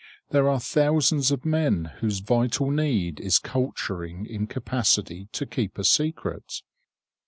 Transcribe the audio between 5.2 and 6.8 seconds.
to keep a secret.